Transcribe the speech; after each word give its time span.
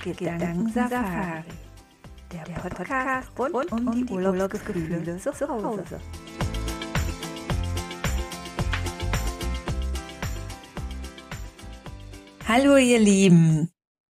Gedankensafari. 0.00 1.44
Der 2.32 2.52
Podcast 2.54 3.28
rund 3.38 3.70
um 3.70 4.06
die 4.06 4.10
Urlaubsgefühle 4.10 5.18
zu 5.18 5.48
Hause. 5.48 6.00
Hallo 12.48 12.76
ihr 12.76 12.98
Lieben, 12.98 13.70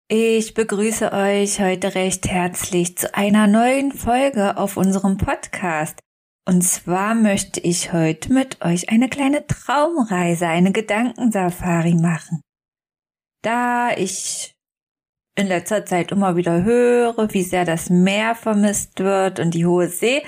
ich 0.08 0.52
begrüße 0.52 1.12
euch 1.12 1.60
heute 1.60 1.94
recht 1.94 2.28
herzlich 2.28 2.98
zu 2.98 3.14
einer 3.14 3.46
neuen 3.46 3.92
Folge 3.92 4.58
auf 4.58 4.76
unserem 4.76 5.16
Podcast. 5.16 6.00
Und 6.46 6.62
zwar 6.62 7.14
möchte 7.14 7.60
ich 7.60 7.92
heute 7.92 8.32
mit 8.32 8.62
euch 8.62 8.90
eine 8.90 9.08
kleine 9.08 9.46
Traumreise, 9.46 10.46
eine 10.46 10.72
Gedankensafari 10.72 11.94
machen. 11.94 12.42
Da 13.42 13.90
ich 13.96 14.57
in 15.38 15.46
letzter 15.46 15.86
Zeit 15.86 16.10
immer 16.10 16.34
wieder 16.34 16.64
höre, 16.64 17.32
wie 17.32 17.44
sehr 17.44 17.64
das 17.64 17.90
Meer 17.90 18.34
vermisst 18.34 18.98
wird 18.98 19.38
und 19.38 19.52
die 19.52 19.66
hohe 19.66 19.88
See, 19.88 20.22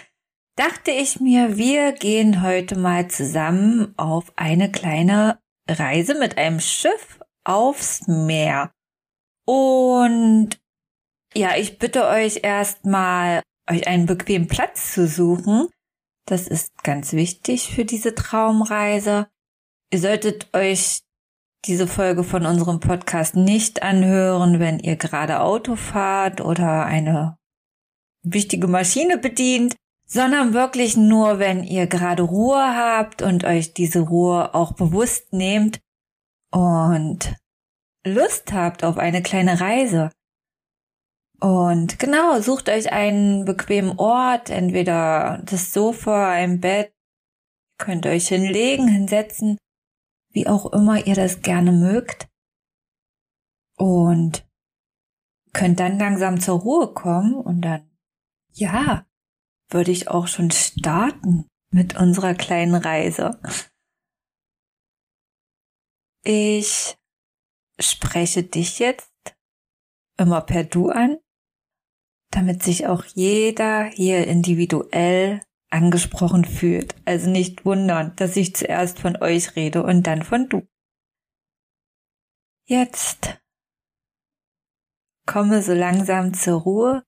dachte 0.55 0.92
ich 0.92 1.18
mir, 1.18 1.56
wir 1.56 1.92
gehen 1.92 2.42
heute 2.42 2.78
mal 2.78 3.09
zusammen 3.09 3.92
auf 3.96 4.32
eine 4.37 4.70
kleine 4.70 5.41
Reise 5.68 6.16
mit 6.16 6.38
einem 6.38 6.60
Schiff 6.60 7.18
aufs 7.42 8.06
Meer. 8.06 8.73
Und 9.46 10.60
ja, 11.34 11.56
ich 11.56 11.79
bitte 11.79 12.06
euch 12.06 12.45
erstmal, 12.45 13.42
euch 13.68 13.88
einen 13.88 14.06
bequemen 14.06 14.46
Platz 14.46 14.95
zu 14.95 15.09
suchen. 15.09 15.68
Das 16.27 16.46
ist 16.46 16.84
ganz 16.84 17.12
wichtig 17.15 17.74
für 17.74 17.84
diese 17.84 18.15
Traumreise. 18.15 19.29
Ihr 19.92 19.98
solltet 19.98 20.54
euch 20.54 21.02
diese 21.66 21.87
Folge 21.87 22.24
von 22.24 22.46
unserem 22.46 22.80
Podcast 22.80 23.37
nicht 23.37 23.82
anhören, 23.82 24.60
wenn 24.60 24.78
ihr 24.78 24.96
gerade 24.96 25.41
Auto 25.41 25.77
fahrt 25.77 26.40
oder 26.40 26.87
eine 26.87 27.37
wichtige 28.23 28.66
Maschine 28.66 29.18
bedient, 29.18 29.76
sondern 30.07 30.54
wirklich 30.54 30.96
nur, 30.96 31.38
wenn 31.38 31.62
ihr 31.62 31.87
gerade 31.87 32.23
Ruhe 32.23 32.76
habt 32.76 33.23
und 33.23 33.45
euch 33.45 33.74
diese 33.74 34.01
Ruhe 34.01 34.54
auch 34.54 34.73
bewusst 34.73 35.32
nehmt 35.32 35.80
und 36.51 37.37
Lust 38.04 38.52
habt 38.52 38.82
auf 38.82 38.96
eine 38.96 39.23
kleine 39.23 39.60
Reise. 39.60 40.10
Und 41.40 41.98
genau, 41.98 42.40
sucht 42.40 42.68
euch 42.68 42.92
einen 42.92 43.45
bequemen 43.45 43.98
Ort, 43.98 44.51
entweder 44.51 45.42
das 45.45 45.73
Sofa, 45.73 46.30
ein 46.30 46.60
Bett, 46.60 46.92
könnt 47.79 48.07
euch 48.07 48.29
hinlegen, 48.29 48.88
hinsetzen 48.88 49.59
wie 50.30 50.46
auch 50.46 50.73
immer 50.73 51.06
ihr 51.06 51.14
das 51.14 51.42
gerne 51.42 51.73
mögt. 51.73 52.28
Und 53.76 54.46
könnt 55.52 55.80
dann 55.80 55.98
langsam 55.98 56.40
zur 56.40 56.60
Ruhe 56.60 56.92
kommen 56.92 57.34
und 57.34 57.62
dann, 57.62 57.90
ja, 58.52 59.06
würde 59.68 59.90
ich 59.90 60.08
auch 60.08 60.26
schon 60.26 60.51
starten 60.51 61.48
mit 61.73 61.96
unserer 61.96 62.34
kleinen 62.34 62.74
Reise. 62.74 63.40
Ich 66.22 66.98
spreche 67.78 68.42
dich 68.42 68.78
jetzt 68.78 69.10
immer 70.19 70.42
per 70.42 70.64
Du 70.64 70.91
an, 70.91 71.19
damit 72.31 72.62
sich 72.62 72.86
auch 72.86 73.04
jeder 73.04 73.84
hier 73.84 74.26
individuell 74.26 75.41
angesprochen 75.71 76.44
fühlt. 76.44 76.94
Also 77.04 77.31
nicht 77.31 77.65
wundern, 77.65 78.15
dass 78.16 78.37
ich 78.37 78.54
zuerst 78.54 78.99
von 78.99 79.16
euch 79.16 79.56
rede 79.56 79.82
und 79.82 80.06
dann 80.06 80.22
von 80.22 80.49
du. 80.49 80.66
Jetzt 82.66 83.41
komme 85.26 85.62
so 85.62 85.72
langsam 85.72 86.34
zur 86.34 86.60
Ruhe 86.60 87.04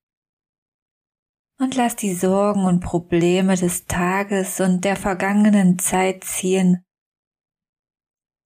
und 1.59 1.77
lass 1.77 1.97
die 1.97 2.15
Sorgen 2.15 2.65
und 2.65 2.81
Probleme 2.81 3.57
des 3.57 3.87
Tages 3.87 4.61
und 4.61 4.85
der 4.85 4.97
vergangenen 4.97 5.79
Zeit 5.79 6.25
ziehen. 6.25 6.85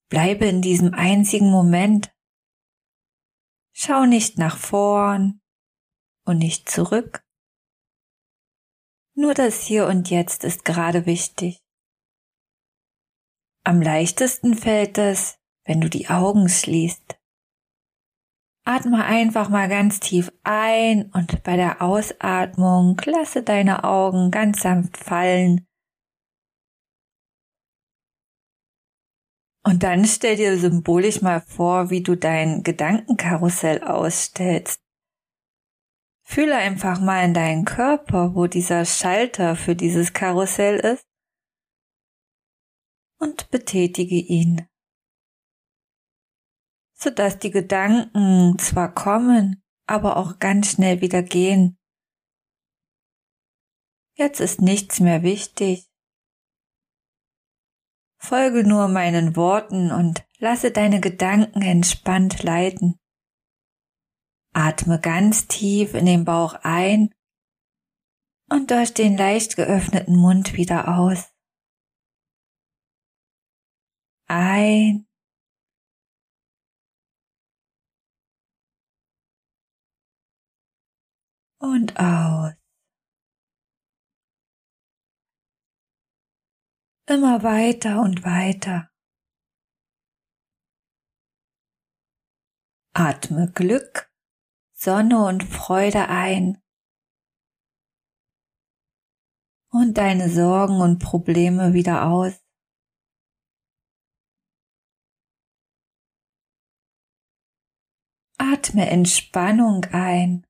Bleibe 0.09 0.47
in 0.47 0.63
diesem 0.63 0.95
einzigen 0.95 1.51
Moment. 1.51 2.15
Schau 3.73 4.05
nicht 4.05 4.39
nach 4.39 4.57
vorn 4.57 5.41
und 6.25 6.39
nicht 6.39 6.69
zurück. 6.69 7.26
Nur 9.19 9.33
das 9.33 9.63
Hier 9.63 9.87
und 9.87 10.11
Jetzt 10.11 10.45
ist 10.45 10.67
gerade 10.67 11.07
wichtig. 11.07 11.59
Am 13.65 13.81
leichtesten 13.81 14.55
fällt 14.55 14.99
es, 14.99 15.39
wenn 15.65 15.81
du 15.81 15.89
die 15.89 16.11
Augen 16.11 16.51
schließt. 16.51 17.19
Atme 18.67 19.07
einfach 19.07 19.49
mal 19.49 19.71
ganz 19.71 20.01
tief 20.01 20.31
ein 20.43 21.11
und 21.13 21.43
bei 21.45 21.57
der 21.57 21.81
Ausatmung 21.81 23.01
lasse 23.07 23.43
deine 23.43 23.85
Augen 23.85 24.31
ganz 24.31 24.61
sanft 24.61 24.99
fallen. 24.99 25.67
Und 29.65 29.83
dann 29.83 30.05
stell 30.05 30.37
dir 30.37 30.59
symbolisch 30.59 31.23
mal 31.23 31.41
vor, 31.41 31.89
wie 31.89 32.03
du 32.03 32.17
dein 32.17 32.63
Gedankenkarussell 32.63 33.83
ausstellst. 33.83 34.86
Fühle 36.29 36.57
einfach 36.57 37.01
mal 37.01 37.25
in 37.25 37.35
deinen 37.35 37.65
Körper, 37.65 38.35
wo 38.35 38.49
dieser 38.49 38.85
Schalter 38.85 39.55
für 39.55 39.77
dieses 39.77 40.13
Karussell 40.13 40.81
ist 40.81 41.07
und 43.21 43.49
betätige 43.51 44.17
ihn, 44.17 44.69
sodass 46.95 47.39
die 47.39 47.53
Gedanken 47.53 48.59
zwar 48.59 48.93
kommen, 48.93 49.63
aber 49.87 50.17
auch 50.17 50.41
ganz 50.41 50.73
schnell 50.73 51.01
wieder 51.01 51.23
gehen. 51.23 51.79
Jetzt 54.15 54.41
ist 54.41 54.61
nichts 54.61 54.99
mehr 54.99 55.23
wichtig. 55.23 55.89
Folge 58.19 58.67
nur 58.67 58.89
meinen 58.89 59.37
Worten 59.37 59.93
und 59.93 60.27
lasse 60.39 60.73
deine 60.73 61.01
Gedanken 61.01 61.63
entspannt 61.63 62.43
leiten. 62.43 62.99
Atme 64.57 64.99
ganz 64.99 65.49
tief 65.49 65.93
in 65.93 66.07
den 66.07 66.25
Bauch 66.25 66.55
ein 66.63 67.15
und 68.49 68.71
durch 68.71 68.95
den 68.95 69.19
leicht 69.19 69.57
geöffneten 69.57 70.17
Mund 70.17 70.55
wieder 70.55 70.97
aus. 70.97 71.31
Ein 74.29 75.07
und 81.59 81.99
aus. 81.99 82.55
Immer 87.07 87.43
weiter 87.43 88.01
und 88.01 88.25
weiter. 88.25 88.91
Atme 92.95 93.53
Glück 93.53 94.11
Sonne 94.79 95.25
und 95.25 95.43
Freude 95.43 96.09
ein 96.09 96.63
und 99.71 99.97
deine 99.97 100.29
Sorgen 100.29 100.83
und 100.83 100.99
Probleme 100.99 101.73
wieder 101.73 102.07
aus. 102.07 102.35
Atme 108.39 108.89
Entspannung 108.91 109.87
ein 109.93 110.47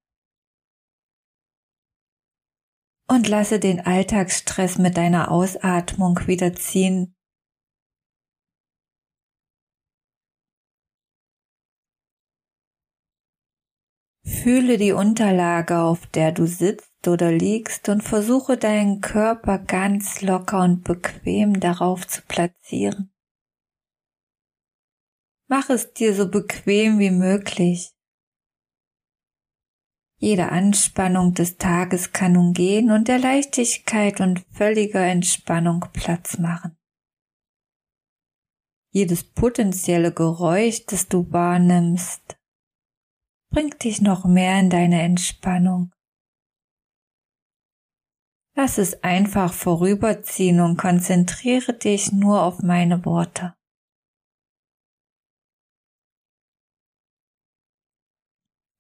und 3.09 3.29
lasse 3.29 3.61
den 3.61 3.81
Alltagsstress 3.81 4.79
mit 4.79 4.97
deiner 4.97 5.31
Ausatmung 5.31 6.27
wieder 6.27 6.53
ziehen. 6.53 7.16
Fühle 14.27 14.77
die 14.77 14.91
Unterlage, 14.91 15.79
auf 15.79 16.05
der 16.09 16.33
du 16.33 16.47
sitzt 16.47 17.07
oder 17.07 17.31
liegst 17.31 17.89
und 17.89 18.03
versuche 18.03 18.57
deinen 18.57 19.01
Körper 19.01 19.59
ganz 19.61 20.21
locker 20.21 20.65
und 20.65 20.83
bequem 20.83 21.61
darauf 21.61 22.09
zu 22.09 22.23
platzieren. 22.23 23.13
Mach 25.47 25.71
es 25.71 25.93
dir 25.93 26.13
so 26.13 26.29
bequem 26.29 26.99
wie 26.99 27.13
möglich. 27.13 27.93
Jede 30.19 30.49
Anspannung 30.49 31.35
des 31.35 31.57
Tages 31.57 32.13
kann 32.13 32.33
nun 32.33 32.53
gehen 32.53 32.91
und 32.91 33.07
der 33.07 33.21
Leichtigkeit 33.21 34.21
und 34.21 34.45
völliger 34.51 35.05
Entspannung 35.07 35.85
Platz 35.93 36.39
machen. 36.39 36.77
Jedes 38.91 39.23
potenzielle 39.23 40.13
Geräusch, 40.13 40.85
das 40.87 41.07
du 41.07 41.31
wahrnimmst, 41.31 42.36
bringt 43.57 43.85
dich 43.85 44.03
noch 44.03 44.27
mehr 44.27 44.61
in 44.61 44.69
deine 44.69 45.01
Entspannung. 45.01 45.91
Lass 48.55 48.77
es 48.77 49.03
einfach 49.03 49.55
vorüberziehen 49.55 50.61
und 50.61 50.77
konzentriere 50.77 51.73
dich 51.73 52.13
nur 52.13 52.43
auf 52.43 52.59
meine 52.61 53.07
Worte. 53.07 53.55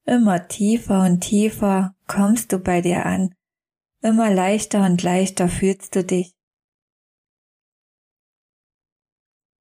Immer 0.04 0.46
tiefer 0.46 1.06
und 1.06 1.20
tiefer 1.22 1.96
kommst 2.06 2.52
du 2.52 2.58
bei 2.58 2.82
dir 2.82 3.06
an, 3.06 3.34
immer 4.02 4.30
leichter 4.30 4.84
und 4.84 5.02
leichter 5.02 5.48
fühlst 5.48 5.96
du 5.96 6.04
dich. 6.04 6.36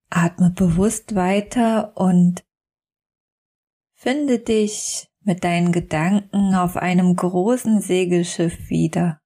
Atme 0.10 0.50
bewusst 0.50 1.16
weiter 1.16 1.96
und 1.96 2.46
finde 4.06 4.38
dich 4.38 5.10
mit 5.22 5.44
deinen 5.44 5.72
Gedanken 5.72 6.54
auf 6.54 6.78
einem 6.78 7.16
großen 7.16 7.82
Segelschiff 7.82 8.70
wieder. 8.70 9.20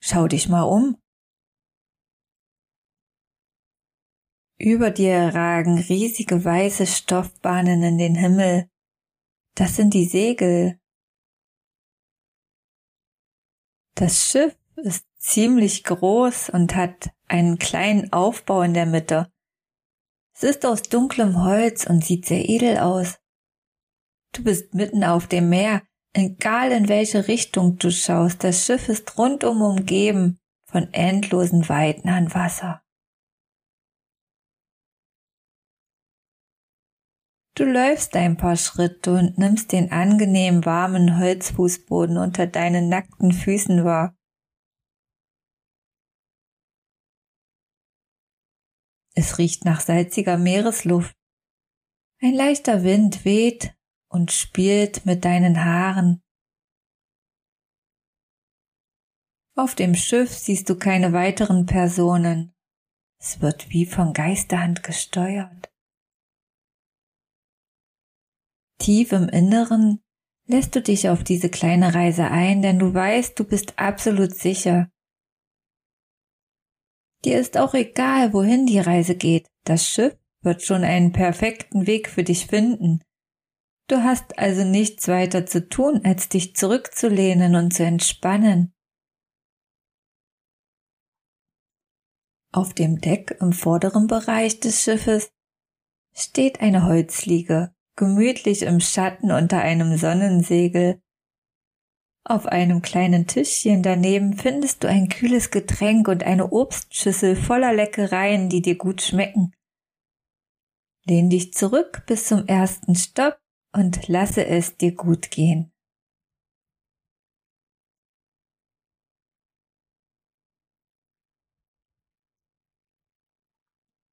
Schau 0.00 0.28
dich 0.28 0.48
mal 0.48 0.62
um. 0.62 0.96
Über 4.58 4.90
dir 4.90 5.34
ragen 5.34 5.78
riesige 5.78 6.42
weiße 6.42 6.86
Stoffbahnen 6.86 7.82
in 7.82 7.98
den 7.98 8.14
Himmel. 8.14 8.70
Das 9.56 9.76
sind 9.76 9.92
die 9.92 10.06
Segel. 10.06 10.80
Das 13.94 14.24
Schiff 14.24 14.56
ist 14.76 15.06
ziemlich 15.24 15.84
groß 15.84 16.50
und 16.50 16.74
hat 16.74 17.10
einen 17.28 17.58
kleinen 17.58 18.12
Aufbau 18.12 18.62
in 18.62 18.74
der 18.74 18.86
Mitte. 18.86 19.30
Es 20.34 20.42
ist 20.42 20.66
aus 20.66 20.82
dunklem 20.82 21.42
Holz 21.42 21.86
und 21.86 22.04
sieht 22.04 22.26
sehr 22.26 22.48
edel 22.48 22.78
aus. 22.78 23.18
Du 24.32 24.42
bist 24.42 24.74
mitten 24.74 25.04
auf 25.04 25.26
dem 25.26 25.48
Meer, 25.48 25.82
Egal 26.16 26.70
in 26.70 26.88
welche 26.88 27.26
Richtung 27.26 27.76
du 27.78 27.90
schaust, 27.90 28.44
das 28.44 28.64
Schiff 28.64 28.88
ist 28.88 29.18
rundum 29.18 29.62
umgeben 29.62 30.38
von 30.64 30.92
endlosen 30.92 31.68
Weiten 31.68 32.08
an 32.08 32.32
Wasser. 32.32 32.82
Du 37.56 37.64
läufst 37.64 38.14
ein 38.14 38.36
paar 38.36 38.56
Schritte 38.56 39.14
und 39.14 39.38
nimmst 39.38 39.72
den 39.72 39.90
angenehm 39.90 40.64
warmen 40.64 41.18
Holzfußboden 41.18 42.16
unter 42.16 42.46
deinen 42.46 42.88
nackten 42.88 43.32
Füßen 43.32 43.84
wahr. 43.84 44.16
Es 49.14 49.38
riecht 49.38 49.64
nach 49.64 49.80
salziger 49.80 50.36
Meeresluft. 50.38 51.14
Ein 52.20 52.34
leichter 52.34 52.82
Wind 52.82 53.24
weht 53.24 53.74
und 54.08 54.32
spielt 54.32 55.06
mit 55.06 55.24
deinen 55.24 55.64
Haaren. 55.64 56.22
Auf 59.56 59.76
dem 59.76 59.94
Schiff 59.94 60.30
siehst 60.30 60.68
du 60.68 60.76
keine 60.76 61.12
weiteren 61.12 61.66
Personen. 61.66 62.54
Es 63.20 63.40
wird 63.40 63.70
wie 63.70 63.86
von 63.86 64.12
Geisterhand 64.12 64.82
gesteuert. 64.82 65.72
Tief 68.78 69.12
im 69.12 69.28
Inneren 69.28 70.02
lässt 70.46 70.74
du 70.74 70.82
dich 70.82 71.08
auf 71.08 71.22
diese 71.22 71.48
kleine 71.48 71.94
Reise 71.94 72.30
ein, 72.30 72.62
denn 72.62 72.78
du 72.78 72.92
weißt, 72.92 73.38
du 73.38 73.44
bist 73.44 73.78
absolut 73.78 74.34
sicher. 74.34 74.90
Dir 77.24 77.40
ist 77.40 77.56
auch 77.56 77.74
egal, 77.74 78.32
wohin 78.32 78.66
die 78.66 78.80
Reise 78.80 79.14
geht. 79.14 79.48
Das 79.64 79.88
Schiff 79.88 80.16
wird 80.42 80.62
schon 80.62 80.84
einen 80.84 81.12
perfekten 81.12 81.86
Weg 81.86 82.08
für 82.08 82.22
dich 82.22 82.46
finden. 82.46 83.02
Du 83.88 84.02
hast 84.02 84.38
also 84.38 84.64
nichts 84.64 85.08
weiter 85.08 85.46
zu 85.46 85.68
tun, 85.68 86.02
als 86.04 86.28
dich 86.28 86.54
zurückzulehnen 86.54 87.54
und 87.54 87.72
zu 87.72 87.84
entspannen. 87.84 88.74
Auf 92.52 92.72
dem 92.72 93.00
Deck 93.00 93.36
im 93.40 93.52
vorderen 93.52 94.06
Bereich 94.06 94.60
des 94.60 94.82
Schiffes 94.82 95.30
steht 96.14 96.60
eine 96.60 96.84
Holzliege, 96.86 97.74
gemütlich 97.96 98.62
im 98.62 98.80
Schatten 98.80 99.32
unter 99.32 99.60
einem 99.60 99.96
Sonnensegel. 99.96 101.00
Auf 102.26 102.46
einem 102.46 102.80
kleinen 102.80 103.26
Tischchen 103.26 103.82
daneben 103.82 104.38
findest 104.38 104.82
du 104.82 104.88
ein 104.88 105.10
kühles 105.10 105.50
Getränk 105.50 106.08
und 106.08 106.22
eine 106.22 106.50
Obstschüssel 106.50 107.36
voller 107.36 107.74
Leckereien, 107.74 108.48
die 108.48 108.62
dir 108.62 108.78
gut 108.78 109.02
schmecken. 109.02 109.52
Lehn 111.04 111.28
dich 111.28 111.52
zurück 111.52 112.04
bis 112.06 112.28
zum 112.28 112.46
ersten 112.46 112.94
Stopp 112.94 113.38
und 113.74 114.08
lasse 114.08 114.46
es 114.46 114.78
dir 114.78 114.94
gut 114.94 115.30
gehen. 115.30 115.70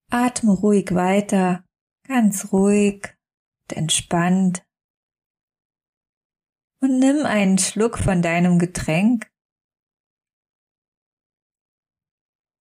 Atme 0.09 0.51
ruhig 0.51 0.93
weiter, 0.93 1.63
ganz 2.05 2.51
ruhig 2.51 3.15
und 3.69 3.77
entspannt. 3.77 4.65
Und 6.81 6.97
nimm 6.97 7.25
einen 7.25 7.59
Schluck 7.59 7.99
von 7.99 8.21
deinem 8.21 8.57
Getränk. 8.57 9.31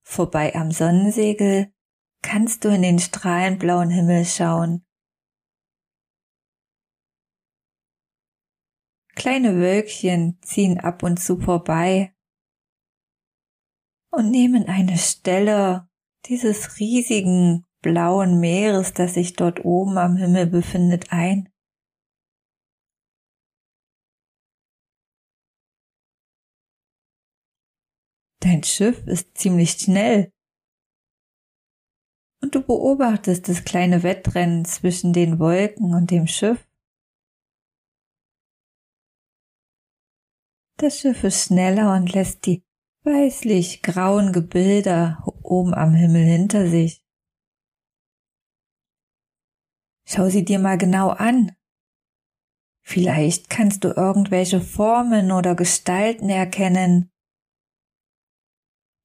Vorbei 0.06 0.54
am 0.54 0.72
Sonnensegel 0.72 1.72
kannst 2.22 2.64
du 2.64 2.68
in 2.68 2.82
den 2.82 2.98
strahlenblauen 2.98 3.90
Himmel 3.90 4.24
schauen. 4.24 4.84
Kleine 9.14 9.56
Wölkchen 9.56 10.38
ziehen 10.42 10.80
ab 10.80 11.02
und 11.02 11.18
zu 11.18 11.38
vorbei 11.38 12.14
und 14.10 14.30
nehmen 14.30 14.66
eine 14.66 14.98
Stelle 14.98 15.88
dieses 16.26 16.78
riesigen 16.78 17.66
blauen 17.82 18.40
Meeres, 18.40 18.92
das 18.92 19.14
sich 19.14 19.34
dort 19.34 19.64
oben 19.64 19.98
am 19.98 20.16
Himmel 20.16 20.46
befindet, 20.46 21.12
ein. 21.12 21.49
Dein 28.40 28.62
Schiff 28.62 29.06
ist 29.06 29.36
ziemlich 29.36 29.72
schnell 29.72 30.32
und 32.42 32.54
du 32.54 32.62
beobachtest 32.62 33.48
das 33.48 33.64
kleine 33.64 34.02
Wettrennen 34.02 34.64
zwischen 34.64 35.12
den 35.12 35.38
Wolken 35.38 35.94
und 35.94 36.10
dem 36.10 36.26
Schiff. 36.26 36.66
Das 40.78 40.98
Schiff 40.98 41.22
ist 41.24 41.46
schneller 41.46 41.94
und 41.94 42.12
lässt 42.14 42.46
die 42.46 42.64
weißlich 43.02 43.82
grauen 43.82 44.32
Gebilde 44.32 45.18
oben 45.42 45.74
am 45.74 45.94
Himmel 45.94 46.24
hinter 46.24 46.66
sich. 46.68 47.04
Schau 50.06 50.28
sie 50.30 50.44
dir 50.44 50.58
mal 50.58 50.78
genau 50.78 51.10
an. 51.10 51.54
Vielleicht 52.82 53.50
kannst 53.50 53.84
du 53.84 53.88
irgendwelche 53.88 54.60
Formen 54.60 55.30
oder 55.30 55.54
Gestalten 55.54 56.30
erkennen. 56.30 57.12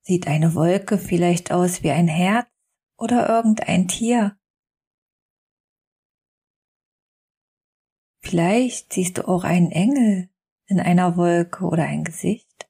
Sieht 0.08 0.28
eine 0.28 0.54
Wolke 0.54 1.00
vielleicht 1.00 1.52
aus 1.52 1.82
wie 1.82 1.90
ein 1.90 2.08
Herz 2.08 2.48
oder 2.96 3.28
irgendein 3.28 3.88
Tier? 3.88 4.38
Vielleicht 8.22 8.94
siehst 8.94 9.18
du 9.18 9.28
auch 9.28 9.44
einen 9.44 9.72
Engel 9.72 10.30
in 10.68 10.80
einer 10.80 11.18
Wolke 11.18 11.66
oder 11.66 11.86
ein 11.86 12.04
Gesicht? 12.04 12.70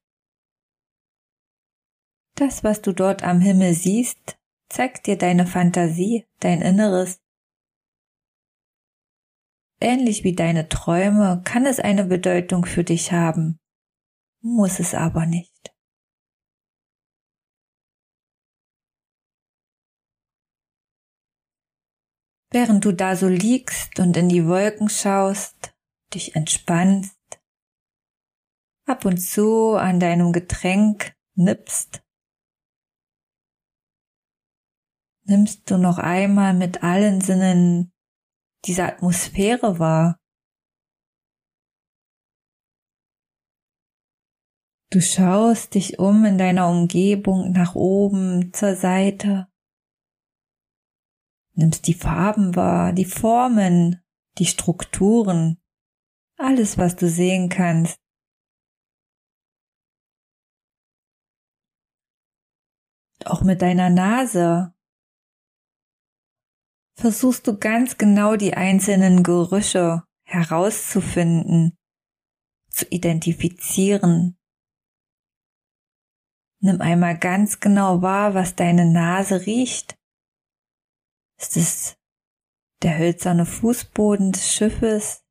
Das, 2.35 2.63
was 2.63 2.81
du 2.81 2.93
dort 2.93 3.23
am 3.23 3.41
Himmel 3.41 3.73
siehst, 3.73 4.37
zeigt 4.69 5.07
dir 5.07 5.17
deine 5.17 5.45
Fantasie, 5.45 6.25
dein 6.39 6.61
Inneres. 6.61 7.21
Ähnlich 9.81 10.23
wie 10.23 10.35
deine 10.35 10.69
Träume 10.69 11.41
kann 11.43 11.65
es 11.65 11.81
eine 11.81 12.05
Bedeutung 12.05 12.65
für 12.65 12.85
dich 12.85 13.11
haben, 13.11 13.59
muss 14.41 14.79
es 14.79 14.93
aber 14.93 15.25
nicht. 15.25 15.54
Während 22.55 22.85
du 22.85 22.93
da 22.93 23.17
so 23.17 23.27
liegst 23.27 23.99
und 23.99 24.15
in 24.15 24.29
die 24.29 24.47
Wolken 24.47 24.87
schaust, 24.87 25.75
dich 26.13 26.37
entspannst, 26.37 27.19
ab 28.85 29.03
und 29.03 29.17
zu 29.17 29.75
an 29.75 29.99
deinem 29.99 30.31
Getränk 30.31 31.17
nippst, 31.33 32.01
nimmst 35.25 35.69
du 35.69 35.77
noch 35.77 35.97
einmal 35.97 36.53
mit 36.53 36.81
allen 36.81 37.19
Sinnen 37.19 37.91
diese 38.63 38.85
Atmosphäre 38.85 39.77
wahr. 39.77 40.17
Du 44.91 45.01
schaust 45.01 45.75
dich 45.75 45.99
um 45.99 46.23
in 46.23 46.37
deiner 46.37 46.69
Umgebung 46.69 47.51
nach 47.51 47.75
oben, 47.75 48.53
zur 48.53 48.77
Seite, 48.77 49.49
nimmst 51.55 51.87
die 51.87 51.93
Farben 51.93 52.55
wahr, 52.55 52.93
die 52.93 53.05
Formen, 53.05 54.01
die 54.37 54.45
Strukturen, 54.45 55.61
alles, 56.37 56.77
was 56.77 56.95
du 56.95 57.09
sehen 57.09 57.49
kannst. 57.49 57.99
auch 63.25 63.41
mit 63.41 63.61
deiner 63.61 63.89
Nase. 63.89 64.73
versuchst 66.97 67.45
du 67.45 67.57
ganz 67.57 67.97
genau 67.97 68.37
die 68.37 68.53
einzelnen 68.53 69.21
Gerüche 69.21 70.03
herauszufinden, 70.23 71.77
zu 72.69 72.85
identifizieren. 72.89 74.37
Nimm 76.61 76.79
einmal 76.79 77.17
ganz 77.17 77.59
genau 77.59 78.01
wahr, 78.01 78.33
was 78.33 78.55
deine 78.55 78.85
Nase 78.85 79.45
riecht. 79.45 79.97
Ist 81.37 81.57
es 81.57 81.97
der 82.81 82.97
hölzerne 82.97 83.45
Fußboden 83.45 84.31
des 84.31 84.53
Schiffes, 84.53 85.23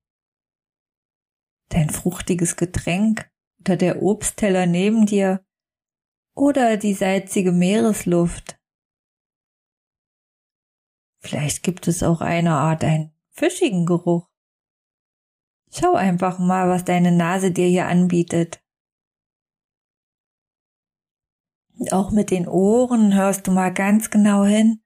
dein 1.70 1.90
fruchtiges 1.90 2.56
Getränk 2.56 3.30
oder 3.60 3.76
der 3.76 4.02
Obstteller 4.02 4.66
neben 4.66 5.06
dir 5.06 5.44
oder 6.34 6.76
die 6.76 6.94
salzige 6.94 7.52
Meeresluft? 7.52 8.60
Vielleicht 11.20 11.62
gibt 11.62 11.88
es 11.88 12.02
auch 12.02 12.20
eine 12.20 12.52
Art 12.52 12.84
einen 12.84 13.16
fischigen 13.30 13.86
Geruch. 13.86 14.28
Schau 15.72 15.94
einfach 15.94 16.38
mal, 16.38 16.68
was 16.68 16.84
deine 16.84 17.10
Nase 17.10 17.50
dir 17.50 17.66
hier 17.66 17.86
anbietet. 17.86 18.62
Auch 21.90 22.10
mit 22.10 22.30
den 22.30 22.46
Ohren 22.46 23.14
hörst 23.14 23.46
du 23.46 23.50
mal 23.50 23.72
ganz 23.72 24.10
genau 24.10 24.44
hin. 24.44 24.83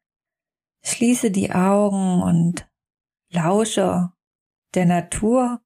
Schließe 0.85 1.31
die 1.31 1.53
Augen 1.53 2.23
und 2.23 2.69
lausche 3.31 4.13
der 4.75 4.87
Natur. 4.87 5.63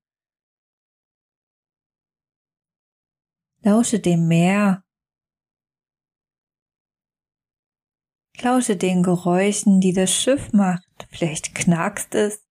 Lausche 3.60 4.00
dem 4.00 4.26
Meer. 4.26 4.84
Lausche 8.40 8.76
den 8.76 9.04
Geräuschen, 9.04 9.80
die 9.80 9.92
das 9.92 10.12
Schiff 10.12 10.52
macht. 10.52 11.06
Vielleicht 11.10 11.54
knackst 11.54 12.14
es. 12.14 12.44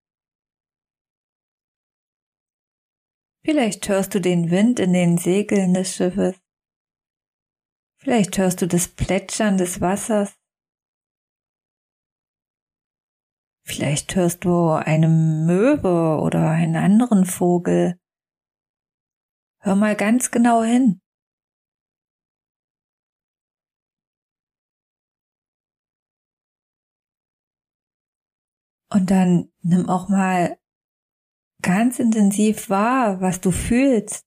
Vielleicht 3.43 3.89
hörst 3.89 4.13
du 4.13 4.21
den 4.21 4.51
Wind 4.51 4.79
in 4.79 4.93
den 4.93 5.17
Segeln 5.17 5.73
des 5.73 5.95
Schiffes. 5.95 6.39
Vielleicht 7.97 8.37
hörst 8.37 8.61
du 8.61 8.67
das 8.67 8.87
Plätschern 8.87 9.57
des 9.57 9.81
Wassers. 9.81 10.40
Vielleicht 13.63 14.15
hörst 14.15 14.43
du 14.43 14.69
eine 14.71 15.07
Möwe 15.07 16.19
oder 16.21 16.49
einen 16.49 16.75
anderen 16.75 17.25
Vogel. 17.25 17.99
Hör 19.59 19.75
mal 19.75 19.95
ganz 19.95 20.31
genau 20.31 20.63
hin. 20.63 21.01
Und 28.89 29.09
dann 29.09 29.51
nimm 29.61 29.87
auch 29.87 30.09
mal 30.09 30.59
ganz 31.61 31.99
intensiv 31.99 32.69
wahr, 32.69 33.21
was 33.21 33.39
du 33.39 33.51
fühlst. 33.51 34.25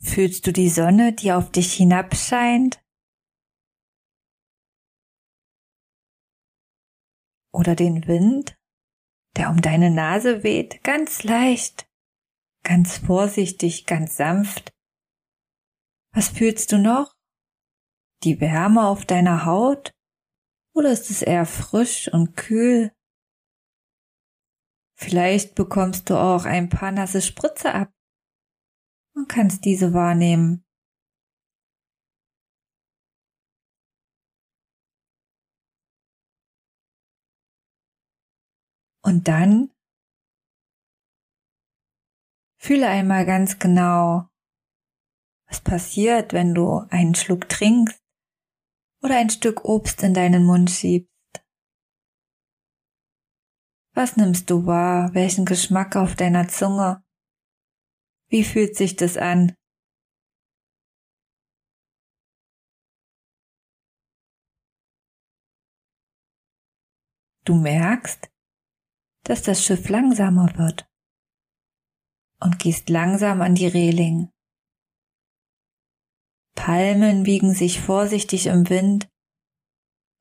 Fühlst 0.00 0.46
du 0.46 0.52
die 0.52 0.68
Sonne, 0.68 1.12
die 1.12 1.32
auf 1.32 1.50
dich 1.50 1.72
hinabscheint? 1.72 2.80
Oder 7.58 7.74
den 7.74 8.06
Wind, 8.06 8.56
der 9.36 9.50
um 9.50 9.60
deine 9.60 9.90
Nase 9.90 10.44
weht, 10.44 10.84
ganz 10.84 11.24
leicht, 11.24 11.90
ganz 12.62 12.98
vorsichtig, 12.98 13.84
ganz 13.84 14.16
sanft? 14.16 14.72
Was 16.14 16.28
fühlst 16.28 16.70
du 16.70 16.78
noch? 16.78 17.16
Die 18.22 18.40
Wärme 18.40 18.86
auf 18.86 19.06
deiner 19.06 19.44
Haut? 19.44 19.90
Oder 20.72 20.92
ist 20.92 21.10
es 21.10 21.20
eher 21.20 21.46
frisch 21.46 22.06
und 22.12 22.36
kühl? 22.36 22.92
Vielleicht 24.96 25.56
bekommst 25.56 26.10
du 26.10 26.14
auch 26.16 26.44
ein 26.44 26.68
paar 26.68 26.92
nasse 26.92 27.20
Spritze 27.20 27.74
ab 27.74 27.92
und 29.16 29.28
kannst 29.28 29.64
diese 29.64 29.92
wahrnehmen. 29.92 30.64
Und 39.08 39.26
dann 39.26 39.70
fühle 42.60 42.88
einmal 42.88 43.24
ganz 43.24 43.58
genau, 43.58 44.28
was 45.46 45.62
passiert, 45.62 46.34
wenn 46.34 46.52
du 46.54 46.80
einen 46.90 47.14
Schluck 47.14 47.48
trinkst 47.48 47.98
oder 49.02 49.16
ein 49.16 49.30
Stück 49.30 49.64
Obst 49.64 50.02
in 50.02 50.12
deinen 50.12 50.44
Mund 50.44 50.68
schiebst. 50.70 51.08
Was 53.94 54.18
nimmst 54.18 54.50
du 54.50 54.66
wahr? 54.66 55.14
Welchen 55.14 55.46
Geschmack 55.46 55.96
auf 55.96 56.14
deiner 56.14 56.46
Zunge? 56.48 57.02
Wie 58.28 58.44
fühlt 58.44 58.76
sich 58.76 58.94
das 58.94 59.16
an? 59.16 59.54
Du 67.46 67.54
merkst, 67.54 68.30
dass 69.28 69.42
das 69.42 69.62
Schiff 69.62 69.90
langsamer 69.90 70.56
wird 70.56 70.88
und 72.40 72.58
gehst 72.58 72.88
langsam 72.88 73.42
an 73.42 73.54
die 73.54 73.66
Reling. 73.66 74.30
Palmen 76.54 77.26
wiegen 77.26 77.52
sich 77.52 77.80
vorsichtig 77.80 78.46
im 78.46 78.68
Wind 78.70 79.08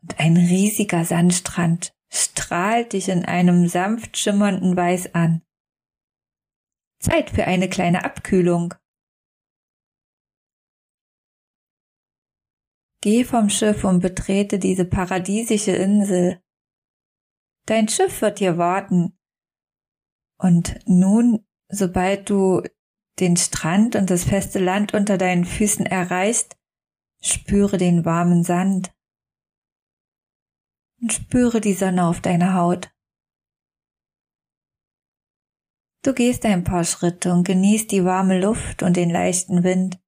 und 0.01 0.19
ein 0.19 0.35
riesiger 0.35 1.05
Sandstrand 1.05 1.93
strahlt 2.11 2.93
dich 2.93 3.07
in 3.09 3.23
einem 3.23 3.67
sanft 3.67 4.17
schimmernden 4.17 4.75
Weiß 4.75 5.13
an. 5.15 5.41
Zeit 6.99 7.29
für 7.29 7.45
eine 7.45 7.69
kleine 7.69 8.03
Abkühlung. 8.03 8.73
Geh 13.01 13.23
vom 13.23 13.49
Schiff 13.49 13.83
und 13.85 14.01
betrete 14.01 14.59
diese 14.59 14.83
paradiesische 14.83 15.71
Insel. 15.71 16.41
Dein 17.67 17.89
Schiff 17.89 18.21
wird 18.21 18.39
dir 18.39 18.57
warten. 18.57 19.17
Und 20.39 20.79
nun, 20.87 21.45
sobald 21.67 22.29
du 22.29 22.63
den 23.19 23.35
Strand 23.35 23.95
und 23.95 24.09
das 24.09 24.23
feste 24.23 24.59
Land 24.59 24.93
unter 24.93 25.17
deinen 25.17 25.45
Füßen 25.45 25.85
erreichst, 25.85 26.57
spüre 27.21 27.77
den 27.77 28.05
warmen 28.05 28.43
Sand 28.43 28.93
und 31.01 31.11
spüre 31.11 31.59
die 31.59 31.73
Sonne 31.73 32.05
auf 32.05 32.21
deiner 32.21 32.53
Haut. 32.53 32.91
Du 36.03 36.13
gehst 36.13 36.45
ein 36.45 36.63
paar 36.63 36.85
Schritte 36.85 37.33
und 37.33 37.43
genießt 37.43 37.91
die 37.91 38.05
warme 38.05 38.39
Luft 38.39 38.81
und 38.81 38.95
den 38.95 39.09
leichten 39.09 39.63
Wind. 39.63 39.99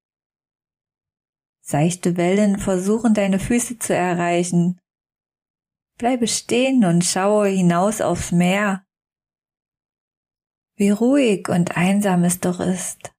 Seichte 1.62 2.16
Wellen 2.16 2.58
versuchen 2.58 3.14
deine 3.14 3.38
Füße 3.38 3.80
zu 3.80 3.94
erreichen. 3.94 4.80
Bleibe 6.00 6.30
stehen 6.30 6.86
und 6.86 7.04
schaue 7.04 7.50
hinaus 7.50 8.00
aufs 8.00 8.32
Meer. 8.32 8.86
Wie 10.78 10.92
ruhig 10.92 11.50
und 11.50 11.76
einsam 11.76 12.24
es 12.24 12.40
doch 12.40 12.62
ist. 12.62 13.14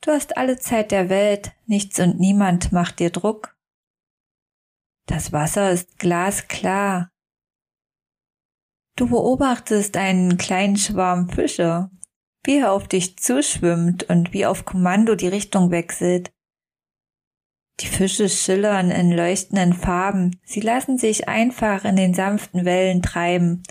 Du 0.00 0.10
hast 0.10 0.38
alle 0.38 0.58
Zeit 0.58 0.90
der 0.90 1.10
Welt, 1.10 1.52
nichts 1.66 2.00
und 2.00 2.18
niemand 2.18 2.72
macht 2.72 3.00
dir 3.00 3.10
Druck. 3.10 3.54
Das 5.06 5.30
Wasser 5.30 5.70
ist 5.70 5.98
glasklar. 5.98 7.10
Du 8.96 9.10
beobachtest 9.10 9.98
einen 9.98 10.38
kleinen 10.38 10.78
Schwarm 10.78 11.28
Fische, 11.28 11.90
wie 12.44 12.60
er 12.60 12.72
auf 12.72 12.88
dich 12.88 13.18
zuschwimmt 13.18 14.04
und 14.04 14.32
wie 14.32 14.46
auf 14.46 14.64
Kommando 14.64 15.16
die 15.16 15.28
Richtung 15.28 15.70
wechselt. 15.70 16.32
Die 17.80 17.86
Fische 17.86 18.28
schillern 18.28 18.90
in 18.90 19.12
leuchtenden 19.12 19.72
Farben, 19.72 20.38
sie 20.44 20.60
lassen 20.60 20.98
sich 20.98 21.28
einfach 21.28 21.84
in 21.84 21.96
den 21.96 22.14
sanften 22.14 22.64
Wellen 22.64 23.02
treiben. 23.02 23.62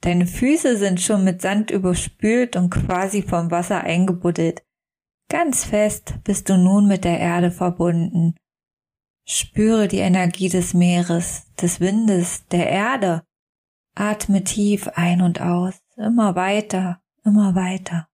Deine 0.00 0.26
Füße 0.26 0.76
sind 0.76 1.00
schon 1.00 1.24
mit 1.24 1.40
Sand 1.40 1.70
überspült 1.70 2.56
und 2.56 2.70
quasi 2.70 3.22
vom 3.22 3.50
Wasser 3.50 3.82
eingebuddelt. 3.82 4.62
Ganz 5.30 5.64
fest 5.64 6.14
bist 6.24 6.48
du 6.48 6.56
nun 6.56 6.86
mit 6.86 7.04
der 7.04 7.18
Erde 7.18 7.50
verbunden. 7.50 8.34
Spüre 9.26 9.88
die 9.88 9.98
Energie 9.98 10.50
des 10.50 10.74
Meeres, 10.74 11.46
des 11.54 11.80
Windes, 11.80 12.46
der 12.48 12.68
Erde. 12.68 13.22
Atme 13.94 14.44
tief 14.44 14.88
ein 14.88 15.22
und 15.22 15.40
aus, 15.40 15.80
immer 15.96 16.34
weiter, 16.36 17.00
immer 17.24 17.54
weiter. 17.54 18.08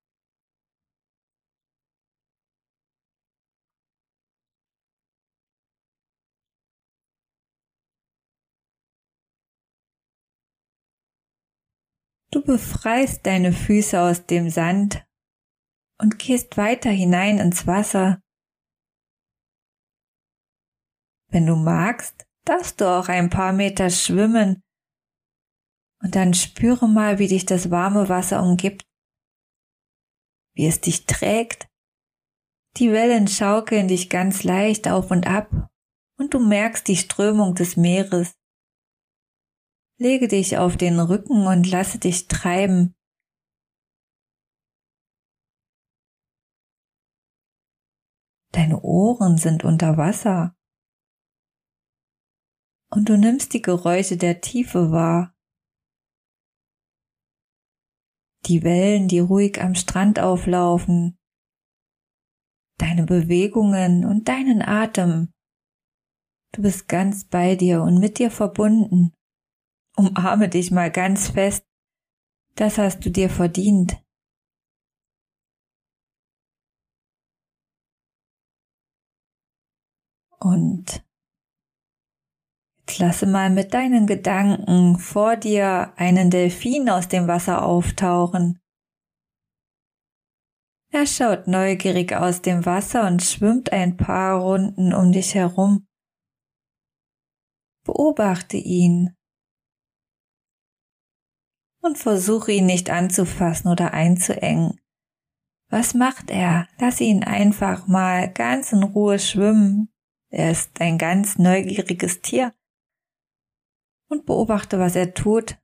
Befreist 12.50 13.26
deine 13.26 13.52
Füße 13.52 14.00
aus 14.00 14.26
dem 14.26 14.50
Sand 14.50 15.06
und 16.00 16.18
gehst 16.18 16.56
weiter 16.56 16.90
hinein 16.90 17.38
ins 17.38 17.68
Wasser, 17.68 18.20
wenn 21.28 21.46
du 21.46 21.54
magst, 21.54 22.26
darfst 22.44 22.80
du 22.80 22.86
auch 22.86 23.06
ein 23.06 23.30
paar 23.30 23.52
Meter 23.52 23.88
schwimmen 23.88 24.64
Und 26.02 26.16
dann 26.16 26.34
spüre 26.34 26.88
mal, 26.88 27.20
wie 27.20 27.28
dich 27.28 27.46
das 27.46 27.70
warme 27.70 28.08
Wasser 28.08 28.42
umgibt, 28.42 28.82
wie 30.56 30.66
es 30.66 30.80
dich 30.80 31.06
trägt. 31.06 31.68
Die 32.78 32.90
Wellen 32.90 33.28
schaukeln 33.28 33.86
dich 33.86 34.10
ganz 34.10 34.42
leicht 34.42 34.88
auf 34.88 35.12
und 35.12 35.28
ab 35.28 35.68
und 36.18 36.34
du 36.34 36.40
merkst 36.40 36.88
die 36.88 36.96
Strömung 36.96 37.54
des 37.54 37.76
Meeres. 37.76 38.39
Lege 40.02 40.28
dich 40.28 40.56
auf 40.56 40.78
den 40.78 40.98
Rücken 40.98 41.46
und 41.46 41.70
lasse 41.70 41.98
dich 41.98 42.26
treiben. 42.26 42.94
Deine 48.50 48.80
Ohren 48.80 49.36
sind 49.36 49.62
unter 49.62 49.98
Wasser. 49.98 50.56
Und 52.90 53.10
du 53.10 53.18
nimmst 53.18 53.52
die 53.52 53.60
Geräusche 53.60 54.16
der 54.16 54.40
Tiefe 54.40 54.90
wahr. 54.90 55.36
Die 58.46 58.62
Wellen, 58.62 59.06
die 59.06 59.20
ruhig 59.20 59.60
am 59.60 59.74
Strand 59.74 60.18
auflaufen. 60.18 61.18
Deine 62.78 63.04
Bewegungen 63.04 64.06
und 64.06 64.28
deinen 64.28 64.62
Atem. 64.62 65.30
Du 66.52 66.62
bist 66.62 66.88
ganz 66.88 67.28
bei 67.28 67.54
dir 67.54 67.82
und 67.82 67.98
mit 67.98 68.18
dir 68.18 68.30
verbunden. 68.30 69.14
Umarme 70.00 70.48
dich 70.48 70.70
mal 70.70 70.90
ganz 70.90 71.28
fest. 71.28 71.62
Das 72.54 72.78
hast 72.78 73.04
du 73.04 73.10
dir 73.10 73.28
verdient. 73.28 74.02
Und 80.38 81.04
jetzt 82.80 82.98
lasse 82.98 83.26
mal 83.26 83.50
mit 83.50 83.74
deinen 83.74 84.06
Gedanken 84.06 84.98
vor 84.98 85.36
dir 85.36 85.92
einen 85.96 86.30
Delfin 86.30 86.88
aus 86.88 87.08
dem 87.08 87.28
Wasser 87.28 87.62
auftauchen. 87.62 88.58
Er 90.92 91.06
schaut 91.06 91.46
neugierig 91.46 92.14
aus 92.14 92.40
dem 92.40 92.64
Wasser 92.64 93.06
und 93.06 93.22
schwimmt 93.22 93.70
ein 93.70 93.98
paar 93.98 94.40
Runden 94.40 94.94
um 94.94 95.12
dich 95.12 95.34
herum. 95.34 95.86
Beobachte 97.84 98.56
ihn 98.56 99.14
und 101.80 101.98
versuche 101.98 102.52
ihn 102.52 102.66
nicht 102.66 102.90
anzufassen 102.90 103.70
oder 103.70 103.92
einzuengen. 103.92 104.80
Was 105.70 105.94
macht 105.94 106.30
er? 106.30 106.66
Lass 106.78 107.00
ihn 107.00 107.22
einfach 107.22 107.86
mal 107.86 108.32
ganz 108.32 108.72
in 108.72 108.82
Ruhe 108.82 109.18
schwimmen. 109.18 109.88
Er 110.28 110.50
ist 110.50 110.80
ein 110.80 110.98
ganz 110.98 111.38
neugieriges 111.38 112.20
Tier. 112.22 112.52
Und 114.08 114.26
beobachte, 114.26 114.80
was 114.80 114.96
er 114.96 115.14
tut. 115.14 115.56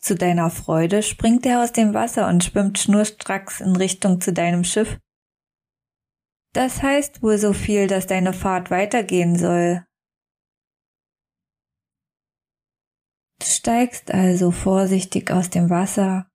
Zu 0.00 0.14
deiner 0.14 0.48
Freude 0.50 1.02
springt 1.02 1.44
er 1.44 1.62
aus 1.62 1.72
dem 1.72 1.92
Wasser 1.92 2.28
und 2.28 2.44
schwimmt 2.44 2.78
schnurstracks 2.78 3.60
in 3.60 3.74
Richtung 3.74 4.20
zu 4.20 4.32
deinem 4.32 4.62
Schiff. 4.62 4.98
Das 6.54 6.82
heißt 6.82 7.22
wohl 7.22 7.36
so 7.36 7.52
viel, 7.52 7.88
dass 7.88 8.06
deine 8.06 8.32
Fahrt 8.32 8.70
weitergehen 8.70 9.36
soll. 9.36 9.87
Steigst 13.42 14.12
also 14.12 14.50
vorsichtig 14.50 15.30
aus 15.30 15.50
dem 15.50 15.70
Wasser, 15.70 16.30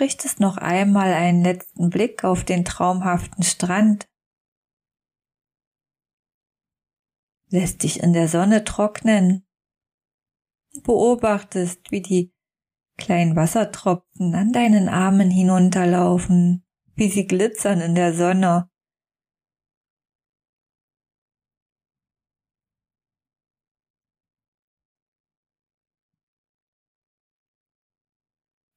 richtest 0.00 0.40
noch 0.40 0.56
einmal 0.56 1.12
einen 1.12 1.42
letzten 1.42 1.90
Blick 1.90 2.24
auf 2.24 2.44
den 2.44 2.64
traumhaften 2.64 3.42
Strand, 3.42 4.08
lässt 7.48 7.82
dich 7.82 8.00
in 8.00 8.12
der 8.12 8.28
Sonne 8.28 8.64
trocknen, 8.64 9.46
beobachtest, 10.82 11.90
wie 11.90 12.00
die 12.00 12.32
kleinen 12.96 13.34
Wassertropfen 13.34 14.34
an 14.34 14.52
deinen 14.52 14.88
Armen 14.88 15.30
hinunterlaufen, 15.30 16.64
wie 16.94 17.08
sie 17.08 17.26
glitzern 17.26 17.80
in 17.80 17.94
der 17.94 18.14
Sonne 18.14 18.69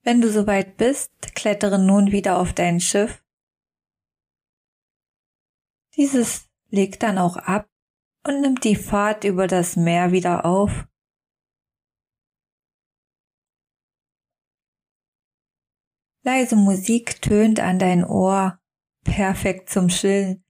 Wenn 0.04 0.20
du 0.20 0.30
soweit 0.30 0.76
bist, 0.76 1.34
klettere 1.34 1.80
nun 1.80 2.12
wieder 2.12 2.38
auf 2.38 2.52
dein 2.52 2.82
Schiff. 2.82 3.24
Dieses 5.96 6.50
legt 6.70 7.04
dann 7.04 7.18
auch 7.18 7.38
ab 7.38 7.70
und 8.26 8.42
nimmt 8.42 8.64
die 8.66 8.76
Fahrt 8.76 9.24
über 9.24 9.48
das 9.48 9.78
Meer 9.78 10.12
wieder 10.12 10.46
auf. 10.46 10.88
Leise 16.26 16.56
Musik 16.56 17.22
tönt 17.22 17.60
an 17.60 17.80
dein 17.80 18.04
Ohr, 18.04 18.60
perfekt 19.04 19.70
zum 19.70 19.90
Chillen. 19.90 20.44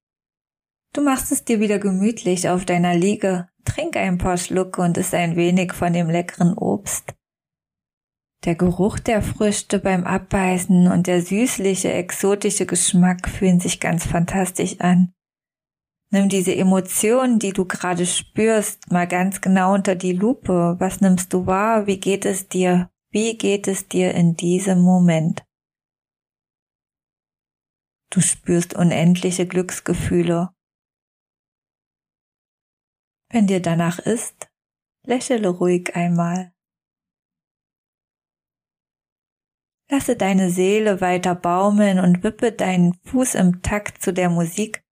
Du 0.94 1.02
machst 1.02 1.32
es 1.32 1.44
dir 1.44 1.60
wieder 1.60 1.80
gemütlich 1.80 2.50
auf 2.50 2.66
deiner 2.66 2.96
Liege, 2.96 3.50
trink 3.66 3.98
ein 3.98 4.18
paar 4.20 4.38
Schlucke 4.38 4.82
und 4.82 4.98
isst 4.98 5.14
ein 5.14 5.36
wenig 5.36 5.74
von 5.74 5.94
dem 5.94 6.10
leckeren 6.10 6.56
Obst. 6.56 7.16
Der 8.46 8.56
Geruch 8.56 9.00
der 9.00 9.22
Früchte 9.22 9.80
beim 9.80 10.04
Abbeißen 10.04 10.92
und 10.92 11.08
der 11.08 11.22
süßliche, 11.22 11.94
exotische 11.94 12.66
Geschmack 12.66 13.30
fühlen 13.30 13.62
sich 13.62 13.80
ganz 13.80 14.06
fantastisch 14.06 14.82
an. 14.82 15.14
Nimm 16.10 16.30
diese 16.30 16.54
Emotionen, 16.54 17.40
die 17.40 17.54
du 17.54 17.66
gerade 17.66 18.06
spürst, 18.06 18.92
mal 18.92 19.08
ganz 19.08 19.42
genau 19.42 19.74
unter 19.74 19.96
die 19.96 20.12
Lupe. 20.12 20.76
Was 20.78 21.02
nimmst 21.02 21.34
du 21.34 21.48
wahr? 21.48 21.88
Wie 21.88 22.00
geht 22.00 22.26
es 22.26 22.50
dir? 22.50 22.92
Wie 23.10 23.38
geht 23.38 23.68
es 23.68 23.88
dir 23.88 24.14
in 24.14 24.36
diesem 24.36 24.82
Moment? 24.82 25.44
Du 28.12 28.22
spürst 28.22 28.76
unendliche 28.76 29.48
Glücksgefühle. 29.48 30.54
Wenn 33.32 33.48
dir 33.48 33.62
danach 33.62 33.98
ist, 33.98 34.52
lächele 35.08 35.50
ruhig 35.50 35.96
einmal. 35.96 36.53
Lasse 39.90 40.16
deine 40.16 40.50
Seele 40.50 41.02
weiter 41.02 41.36
baumeln 41.36 42.00
und 42.00 42.24
wippe 42.24 42.52
deinen 42.52 42.94
Fuß 43.04 43.36
im 43.36 43.62
Takt 43.62 44.02
zu 44.02 44.14
der 44.14 44.30
Musik. 44.30 44.84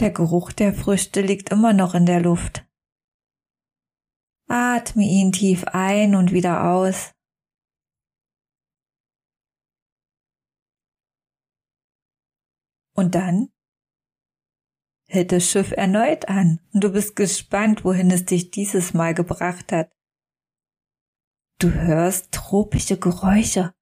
Der 0.00 0.10
Geruch 0.10 0.52
der 0.52 0.74
Früchte 0.74 1.20
liegt 1.20 1.50
immer 1.50 1.72
noch 1.72 1.94
in 1.94 2.06
der 2.06 2.20
Luft. 2.20 2.66
Atme 4.48 5.04
ihn 5.04 5.32
tief 5.32 5.64
ein 5.64 6.14
und 6.14 6.32
wieder 6.32 6.72
aus. 6.72 7.14
Und 12.94 13.14
dann 13.14 13.48
hält 15.08 15.32
das 15.32 15.48
Schiff 15.48 15.72
erneut 15.72 16.28
an 16.28 16.60
und 16.72 16.84
du 16.84 16.92
bist 16.92 17.16
gespannt, 17.16 17.84
wohin 17.84 18.10
es 18.10 18.24
dich 18.24 18.50
dieses 18.50 18.94
Mal 18.94 19.14
gebracht 19.14 19.72
hat. 19.72 19.90
Du 21.62 21.72
hörst 21.72 22.32
tropische 22.32 22.98
Geräusche. 22.98 23.72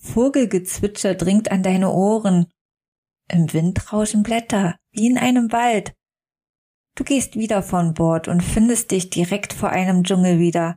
Vogelgezwitscher 0.00 1.14
dringt 1.14 1.52
an 1.52 1.62
deine 1.62 1.92
Ohren. 1.92 2.48
Im 3.28 3.52
Wind 3.52 3.92
rauschen 3.92 4.24
Blätter, 4.24 4.80
wie 4.90 5.06
in 5.06 5.16
einem 5.16 5.52
Wald. 5.52 5.94
Du 6.96 7.04
gehst 7.04 7.36
wieder 7.36 7.62
von 7.62 7.94
Bord 7.94 8.26
und 8.26 8.42
findest 8.42 8.90
dich 8.90 9.10
direkt 9.10 9.52
vor 9.52 9.70
einem 9.70 10.02
Dschungel 10.02 10.40
wieder, 10.40 10.76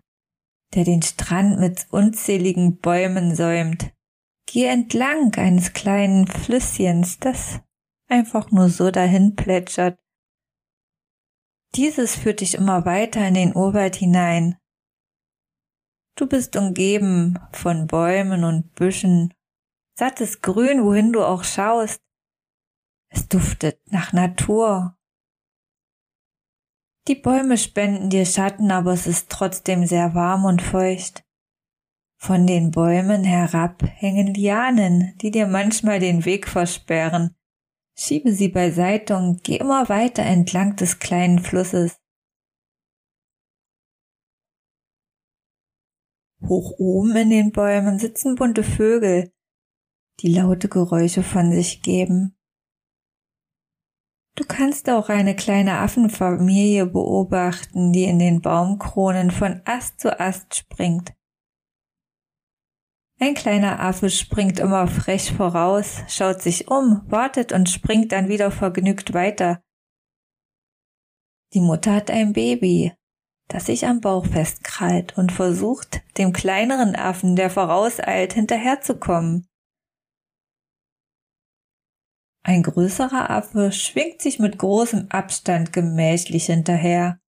der 0.76 0.84
den 0.84 1.02
Strand 1.02 1.60
mit 1.60 1.88
unzähligen 1.89 2.78
Bäumen 2.78 3.34
säumt. 3.36 3.92
Geh 4.46 4.66
entlang 4.66 5.34
eines 5.34 5.74
kleinen 5.74 6.28
Flüsschens, 6.28 7.18
das 7.18 7.62
einfach 8.08 8.52
nur 8.52 8.70
so 8.70 8.92
dahin 8.92 9.36
plätschert. 9.36 9.98
Dieses 11.74 12.16
führt 12.16 12.42
dich 12.42 12.54
immer 12.54 12.86
weiter 12.86 13.28
in 13.28 13.34
den 13.34 13.56
Urwald 13.56 13.96
hinein, 13.96 14.60
Du 16.15 16.28
bist 16.28 16.56
umgeben 16.56 17.39
von 17.52 17.88
Bäumen 17.88 18.43
und 18.43 18.76
Büschen, 18.76 19.34
sattes 19.97 20.41
Grün, 20.41 20.84
wohin 20.84 21.12
du 21.12 21.23
auch 21.23 21.43
schaust. 21.43 22.02
Es 23.10 23.28
duftet 23.28 23.80
nach 23.91 24.13
Natur. 24.13 24.95
Die 27.08 27.15
Bäume 27.15 27.58
spenden 27.58 28.10
dir 28.10 28.26
Schatten, 28.26 28.71
aber 28.71 28.93
es 28.93 29.08
ist 29.08 29.30
trotzdem 29.30 29.86
sehr 29.86 30.13
warm 30.13 30.45
und 30.45 30.62
feucht. 30.62 31.26
Von 32.17 32.47
den 32.47 32.71
Bäumen 32.71 33.23
herab 33.23 33.84
hängen 33.84 34.34
Lianen, 34.34 35.17
die 35.17 35.32
dir 35.32 35.47
manchmal 35.47 35.99
den 35.99 36.26
Weg 36.26 36.47
versperren. 36.47 37.36
Schiebe 37.97 38.32
sie 38.32 38.47
beiseite 38.47 39.17
und 39.17 39.43
geh 39.43 39.58
immer 39.58 39.89
weiter 39.89 40.23
entlang 40.23 40.76
des 40.76 40.99
kleinen 40.99 41.39
Flusses. 41.39 41.99
Hoch 46.47 46.73
oben 46.77 47.15
in 47.15 47.29
den 47.29 47.51
Bäumen 47.51 47.99
sitzen 47.99 48.36
bunte 48.36 48.63
Vögel, 48.63 49.32
die 50.19 50.34
laute 50.34 50.67
Geräusche 50.69 51.23
von 51.23 51.51
sich 51.51 51.82
geben. 51.82 52.36
Du 54.36 54.43
kannst 54.47 54.89
auch 54.89 55.10
eine 55.10 55.36
kleine 55.36 55.77
Affenfamilie 55.77 56.88
beobachten, 56.88 57.93
die 57.93 58.06
in 58.06 58.17
den 58.17 58.41
Baumkronen 58.41 59.29
von 59.29 59.62
Ast 59.65 60.01
zu 60.01 60.19
Ast 60.19 60.56
springt. 60.56 61.13
Ein 63.19 63.36
kleiner 63.36 63.79
Affe 63.79 64.10
springt 64.10 64.60
immer 64.60 64.88
frech 64.88 65.32
voraus, 65.32 66.01
schaut 66.08 66.41
sich 66.41 66.67
um, 66.67 67.03
wartet 67.06 67.53
und 67.53 67.69
springt 67.69 68.12
dann 68.12 68.27
wieder 68.27 68.49
vergnügt 68.49 69.13
weiter. 69.13 69.62
Die 71.53 71.62
Mutter 71.62 71.93
hat 71.93 72.10
ein 72.10 72.34
Baby, 72.34 72.91
das 73.54 73.68
sich 73.68 73.86
am 73.86 74.02
Bauch 74.02 74.26
festkrallt 74.26 75.16
und 75.16 75.32
versucht, 75.32 76.02
dem 76.18 76.34
kleineren 76.34 76.96
Affen, 76.96 77.36
der 77.36 77.52
vorauseilt, 77.52 78.34
hinterherzukommen. 78.34 79.48
Ein 82.44 82.63
größerer 82.63 83.30
Affe 83.30 83.72
schwingt 83.72 84.24
sich 84.24 84.39
mit 84.39 84.58
großem 84.58 85.06
Abstand 85.10 85.72
gemächlich 85.72 86.48
hinterher. 86.48 87.20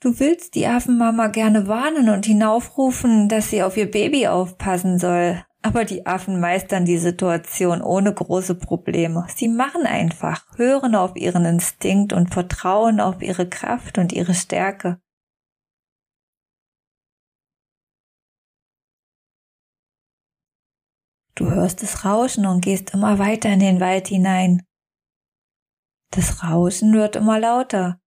Du 0.00 0.18
willst 0.18 0.56
die 0.56 0.66
Affenmama 0.66 1.28
gerne 1.28 1.68
warnen 1.68 2.08
und 2.08 2.26
hinaufrufen, 2.26 3.28
dass 3.28 3.50
sie 3.50 3.62
auf 3.62 3.76
ihr 3.76 3.88
Baby 3.88 4.26
aufpassen 4.26 4.98
soll, 4.98 5.44
aber 5.62 5.84
die 5.84 6.06
Affen 6.06 6.40
meistern 6.40 6.84
die 6.84 6.98
Situation 6.98 7.82
ohne 7.82 8.12
große 8.12 8.56
Probleme. 8.56 9.26
Sie 9.34 9.48
machen 9.48 9.86
einfach, 9.86 10.44
hören 10.56 10.94
auf 10.96 11.16
ihren 11.16 11.44
Instinkt 11.44 12.12
und 12.12 12.34
vertrauen 12.34 13.00
auf 13.00 13.22
ihre 13.22 13.48
Kraft 13.48 13.96
und 13.98 14.12
ihre 14.12 14.34
Stärke. 14.34 15.00
Du 21.34 21.50
hörst 21.50 21.82
es 21.82 22.04
rauschen 22.04 22.44
und 22.46 22.62
gehst 22.62 22.92
immer 22.92 23.18
weiter 23.18 23.50
in 23.52 23.60
den 23.60 23.80
Wald 23.80 24.08
hinein. 24.08 24.66
Das 26.10 26.44
Rauschen 26.44 26.92
wird 26.92 27.16
immer 27.16 27.40
lauter. 27.40 28.00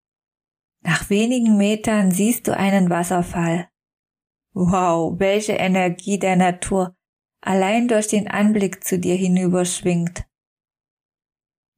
Nach 0.82 1.10
wenigen 1.10 1.56
Metern 1.56 2.12
siehst 2.12 2.46
du 2.46 2.56
einen 2.56 2.88
Wasserfall. 2.88 3.68
Wow, 4.54 5.18
welche 5.18 5.54
Energie 5.54 6.18
der 6.18 6.36
Natur 6.36 6.95
allein 7.46 7.88
durch 7.88 8.08
den 8.08 8.28
Anblick 8.28 8.84
zu 8.84 8.98
dir 8.98 9.14
hinüberschwingt. 9.14 10.24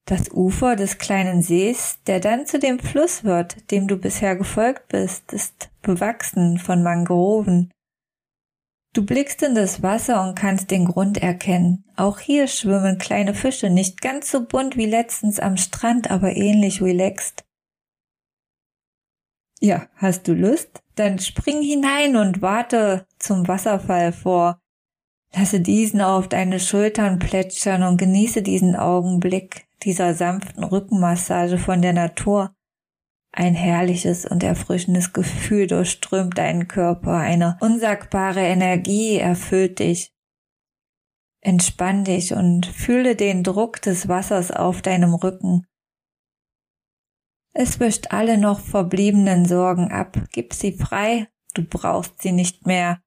Das 0.07 0.31
Ufer 0.31 0.75
des 0.75 0.97
kleinen 0.97 1.43
Sees, 1.43 1.99
der 2.07 2.19
dann 2.19 2.47
zu 2.47 2.59
dem 2.59 2.79
Fluss 2.79 3.25
wird, 3.25 3.71
dem 3.71 3.89
du 3.89 3.99
bisher 3.99 4.37
gefolgt 4.37 4.89
bist, 4.89 5.35
ist 5.35 5.69
bewachsen 5.83 6.59
von 6.59 6.83
Mangroven. 6.83 7.71
Du 8.95 9.05
blickst 9.05 9.43
in 9.43 9.55
das 9.55 9.83
Wasser 9.83 10.27
und 10.27 10.35
kannst 10.35 10.71
den 10.71 10.87
Grund 10.87 11.19
erkennen. 11.19 11.85
Auch 11.95 12.21
hier 12.21 12.49
schwimmen 12.49 12.97
kleine 12.97 13.35
Fische, 13.35 13.69
nicht 13.69 14.01
ganz 14.01 14.31
so 14.31 14.47
bunt 14.47 14.79
wie 14.79 14.87
letztens 14.87 15.39
am 15.39 15.59
Strand, 15.59 16.11
aber 16.11 16.35
ähnlich 16.35 16.81
relaxed. 16.81 17.45
Ja, 19.61 19.89
hast 19.97 20.27
du 20.27 20.33
Lust? 20.33 20.83
Dann 20.95 21.19
spring 21.19 21.61
hinein 21.61 22.17
und 22.17 22.41
warte 22.41 23.07
zum 23.19 23.47
Wasserfall 23.47 24.13
vor. 24.13 24.59
Lasse 25.35 25.61
diesen 25.61 26.01
auf 26.01 26.29
deine 26.29 26.59
Schultern 26.59 27.19
plätschern 27.19 27.83
und 27.83 27.99
genieße 27.99 28.43
diesen 28.43 28.77
Augenblick 28.77 29.69
dieser 29.83 30.15
sanften 30.15 30.65
Rückenmassage 30.65 31.59
von 31.59 31.83
der 31.83 31.93
Natur. 31.93 32.55
Ein 33.31 33.55
herrliches 33.55 34.25
und 34.25 34.43
erfrischendes 34.43 35.13
Gefühl 35.13 35.67
durchströmt 35.67 36.39
deinen 36.39 36.67
Körper, 36.67 37.13
eine 37.13 37.59
unsagbare 37.61 38.41
Energie 38.41 39.17
erfüllt 39.17 39.79
dich. 39.79 40.13
Entspann 41.41 42.05
dich 42.05 42.33
und 42.33 42.67
fühle 42.67 43.15
den 43.15 43.45
Druck 43.45 43.81
des 43.83 44.09
Wassers 44.09 44.51
auf 44.51 44.83
deinem 44.83 45.15
Rücken. 45.15 45.67
Es 47.53 47.81
wischt 47.81 48.09
alle 48.11 48.39
noch 48.39 48.61
verbliebenen 48.61 49.45
Sorgen 49.45 49.93
ab, 49.93 50.17
gib 50.33 50.55
sie 50.55 50.73
frei, 50.73 51.29
du 51.55 51.65
brauchst 51.65 52.23
sie 52.23 52.33
nicht 52.33 52.67
mehr. 52.67 53.01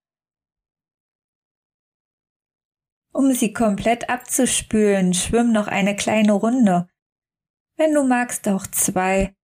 Um 3.14 3.34
sie 3.34 3.54
komplett 3.54 4.10
abzuspülen, 4.10 5.14
schwimm 5.14 5.52
noch 5.52 5.68
eine 5.68 5.96
kleine 5.96 6.34
Runde. 6.34 6.88
Wenn 7.78 7.94
du 7.94 8.04
magst, 8.04 8.48
auch 8.48 8.68
zwei. 8.68 9.36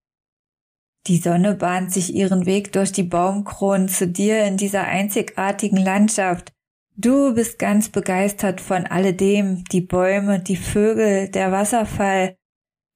Die 1.07 1.17
Sonne 1.17 1.55
bahnt 1.55 1.91
sich 1.91 2.13
ihren 2.13 2.45
Weg 2.45 2.71
durch 2.73 2.91
die 2.91 3.03
Baumkronen 3.03 3.89
zu 3.89 4.07
dir 4.07 4.43
in 4.45 4.57
dieser 4.57 4.83
einzigartigen 4.83 5.77
Landschaft. 5.77 6.53
Du 6.95 7.33
bist 7.33 7.59
ganz 7.59 7.89
begeistert 7.89 8.59
von 8.61 8.85
alledem, 8.85 9.63
die 9.65 9.81
Bäume, 9.81 10.39
die 10.39 10.57
Vögel, 10.57 11.29
der 11.29 11.51
Wasserfall, 11.51 12.35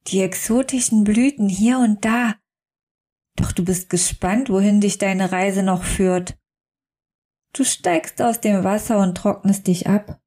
die 0.08 0.22
exotischen 0.22 1.04
Blüten 1.04 1.48
hier 1.48 1.80
und 1.80 2.04
da. 2.04 2.36
Doch 3.36 3.52
du 3.52 3.64
bist 3.64 3.90
gespannt, 3.90 4.50
wohin 4.50 4.82
dich 4.82 4.98
deine 4.98 5.32
Reise 5.32 5.64
noch 5.64 5.84
führt. 5.84 6.38
Du 7.54 7.64
steigst 7.64 8.22
aus 8.22 8.40
dem 8.40 8.64
Wasser 8.64 9.00
und 9.00 9.16
trocknest 9.16 9.68
dich 9.68 9.88
ab. 9.88 10.21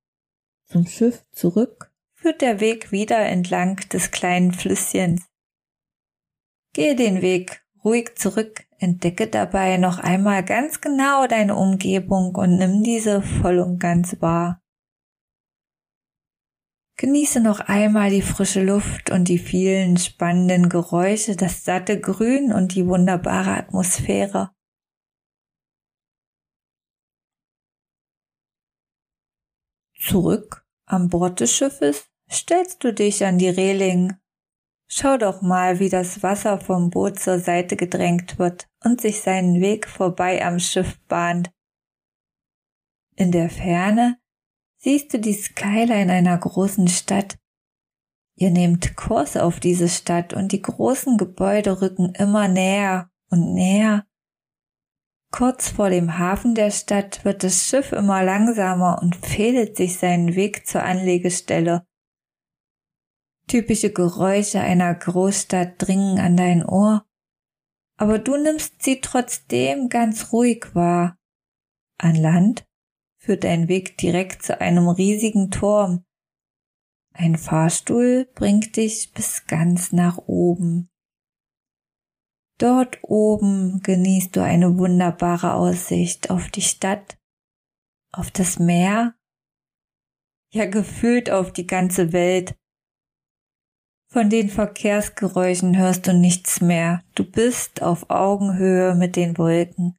Zum 0.67 0.87
Schiff 0.87 1.25
zurück 1.33 1.93
führt 2.15 2.41
der 2.41 2.61
Weg 2.61 2.91
wieder 2.91 3.19
entlang 3.19 3.77
des 3.93 4.11
kleinen 4.11 4.53
Flüsschens. 4.53 5.27
Gehe 6.73 6.97
den 6.97 7.23
Weg 7.23 7.63
ruhig 7.85 8.17
zurück, 8.17 8.65
entdecke 8.79 9.29
dabei 9.29 9.77
noch 9.77 9.99
einmal 9.99 10.43
ganz 10.45 10.81
genau 10.81 11.27
deine 11.27 11.55
Umgebung 11.55 12.35
und 12.35 12.57
nimm 12.57 12.83
diese 12.83 13.23
voll 13.23 13.59
und 13.59 13.79
ganz 13.79 14.21
wahr. 14.21 14.61
Genieße 16.97 17.41
noch 17.41 17.61
einmal 17.61 18.11
die 18.11 18.23
frische 18.23 18.63
Luft 18.63 19.11
und 19.11 19.29
die 19.29 19.39
vielen 19.39 19.97
spannenden 19.97 20.69
Geräusche, 20.69 21.37
das 21.37 21.65
satte 21.65 22.01
Grün 22.01 22.53
und 22.53 22.75
die 22.75 22.87
wunderbare 22.87 23.51
Atmosphäre. 23.51 24.54
Zurück 30.07 30.67
am 30.87 31.09
Bord 31.09 31.41
des 31.41 31.55
Schiffes 31.55 32.07
stellst 32.31 32.85
du 32.85 32.93
dich 32.93 33.25
an 33.25 33.39
die 33.39 33.49
Reling 33.49 34.15
Schau 34.87 35.17
doch 35.17 35.43
mal, 35.43 35.81
wie 35.81 35.89
das 35.89 36.23
Wasser 36.23 36.61
vom 36.61 36.91
Boot 36.91 37.19
zur 37.19 37.39
Seite 37.39 37.77
gedrängt 37.77 38.39
wird 38.39 38.69
und 38.85 39.01
sich 39.01 39.21
seinen 39.21 39.61
Weg 39.61 39.89
vorbei 39.89 40.45
am 40.45 40.59
Schiff 40.59 41.01
bahnt. 41.09 41.51
In 43.17 43.33
der 43.33 43.49
Ferne 43.49 44.19
siehst 44.77 45.13
du 45.13 45.19
die 45.19 45.33
Skyline 45.33 46.13
einer 46.13 46.37
großen 46.37 46.89
Stadt. 46.89 47.39
Ihr 48.37 48.51
nehmt 48.51 48.97
Kurs 48.97 49.37
auf 49.37 49.59
diese 49.59 49.89
Stadt 49.89 50.35
und 50.35 50.53
die 50.53 50.63
großen 50.63 51.17
Gebäude 51.17 51.81
rücken 51.81 52.15
immer 52.15 52.49
näher 52.49 53.11
und 53.31 53.55
näher. 53.55 54.07
Kurz 55.37 55.69
vor 55.69 55.91
dem 55.91 56.17
Hafen 56.17 56.55
der 56.55 56.71
Stadt 56.71 57.25
wird 57.25 57.43
das 57.43 57.65
Schiff 57.65 57.91
immer 57.91 58.23
langsamer 58.23 59.03
und 59.03 59.17
fädelt 59.17 59.77
sich 59.77 59.99
seinen 59.99 60.37
Weg 60.37 60.65
zur 60.65 60.85
Anlegestelle. 60.85 61.85
Typische 63.49 63.93
Geräusche 63.93 64.61
einer 64.61 64.95
Großstadt 64.95 65.75
dringen 65.79 66.21
an 66.21 66.37
dein 66.37 66.65
Ohr, 66.65 67.05
aber 67.97 68.21
du 68.21 68.37
nimmst 68.37 68.81
sie 68.85 69.01
trotzdem 69.01 69.89
ganz 69.89 70.33
ruhig 70.33 70.73
wahr. 70.73 71.17
An 71.99 72.15
Land 72.15 72.65
führt 73.19 73.43
dein 73.43 73.67
Weg 73.67 73.99
direkt 73.99 74.45
zu 74.45 74.61
einem 74.61 74.87
riesigen 74.87 75.51
Turm. 75.51 76.05
Ein 77.13 77.39
Fahrstuhl 77.39 78.31
bringt 78.37 78.77
dich 78.77 79.13
bis 79.13 79.49
ganz 79.49 79.91
nach 79.91 80.17
oben. 80.17 80.91
Dort 82.59 82.99
oben 83.03 83.81
genießt 83.83 84.37
du 84.37 84.43
eine 84.43 84.79
wunderbare 84.79 85.55
Aussicht 85.55 86.31
auf 86.31 86.51
die 86.51 86.63
Stadt, 86.63 87.19
auf 88.13 88.31
das 88.31 88.59
Meer, 88.59 89.15
ja 90.53 90.67
gefühlt 90.67 91.31
auf 91.31 91.53
die 91.53 91.67
ganze 91.67 92.13
Welt. 92.13 92.55
Von 94.13 94.31
den 94.31 94.49
Verkehrsgeräuschen 94.49 95.77
hörst 95.77 96.07
du 96.07 96.15
nichts 96.15 96.61
mehr. 96.61 97.03
Du 97.17 97.29
bist 97.29 97.83
auf 97.83 98.09
Augenhöhe 98.11 98.95
mit 98.95 99.17
den 99.17 99.37
Wolken. 99.37 99.97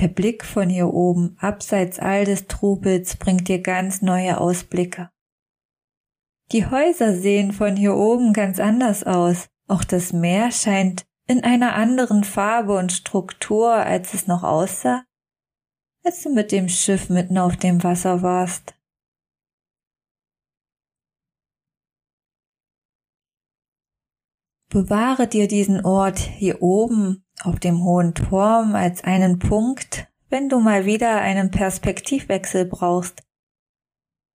Der 0.00 0.08
Blick 0.08 0.46
von 0.46 0.70
hier 0.70 0.88
oben, 0.88 1.36
abseits 1.38 1.98
all 1.98 2.24
des 2.24 2.46
Trubels, 2.46 3.16
bringt 3.16 3.48
dir 3.48 3.60
ganz 3.60 4.00
neue 4.00 4.40
Ausblicke. 4.40 5.10
Die 6.52 6.64
Häuser 6.64 7.14
sehen 7.14 7.52
von 7.52 7.76
hier 7.76 7.94
oben 7.94 8.32
ganz 8.32 8.58
anders 8.58 9.04
aus. 9.04 9.50
Auch 9.68 9.84
das 9.84 10.14
Meer 10.14 10.50
scheint 10.50 11.06
in 11.30 11.44
einer 11.44 11.76
anderen 11.76 12.24
Farbe 12.24 12.76
und 12.76 12.90
Struktur, 12.90 13.72
als 13.72 14.14
es 14.14 14.26
noch 14.26 14.42
aussah, 14.42 15.04
als 16.02 16.24
du 16.24 16.34
mit 16.34 16.50
dem 16.50 16.68
Schiff 16.68 17.08
mitten 17.08 17.38
auf 17.38 17.56
dem 17.56 17.84
Wasser 17.84 18.22
warst. 18.22 18.74
Bewahre 24.70 25.28
dir 25.28 25.46
diesen 25.46 25.84
Ort 25.84 26.18
hier 26.18 26.62
oben 26.62 27.24
auf 27.42 27.60
dem 27.60 27.84
hohen 27.84 28.12
Turm 28.14 28.74
als 28.74 29.04
einen 29.04 29.38
Punkt, 29.38 30.08
wenn 30.30 30.48
du 30.48 30.58
mal 30.58 30.84
wieder 30.84 31.20
einen 31.20 31.52
Perspektivwechsel 31.52 32.64
brauchst. 32.64 33.22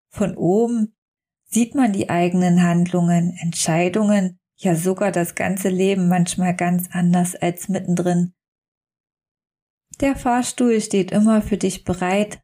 Von 0.08 0.34
oben 0.34 0.96
sieht 1.44 1.74
man 1.74 1.92
die 1.92 2.08
eigenen 2.08 2.62
Handlungen, 2.62 3.36
Entscheidungen, 3.38 4.38
ja 4.56 4.74
sogar 4.74 5.12
das 5.12 5.34
ganze 5.34 5.68
Leben 5.68 6.08
manchmal 6.08 6.54
ganz 6.54 6.88
anders 6.92 7.34
als 7.34 7.68
mittendrin. 7.68 8.34
Der 10.00 10.16
Fahrstuhl 10.16 10.80
steht 10.80 11.10
immer 11.10 11.42
für 11.42 11.56
dich 11.56 11.84
bereit. 11.84 12.42